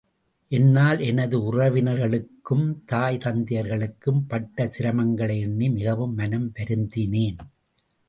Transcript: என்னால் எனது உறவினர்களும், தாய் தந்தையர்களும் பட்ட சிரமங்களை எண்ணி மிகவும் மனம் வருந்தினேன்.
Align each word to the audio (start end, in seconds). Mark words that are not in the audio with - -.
என்னால் 0.51 0.99
எனது 0.99 1.53
உறவினர்களும், 1.53 2.81
தாய் 2.85 3.17
தந்தையர்களும் 3.17 4.21
பட்ட 4.27 4.69
சிரமங்களை 4.79 5.39
எண்ணி 5.39 5.69
மிகவும் 5.69 6.13
மனம் 6.13 6.51
வருந்தினேன். 6.53 7.41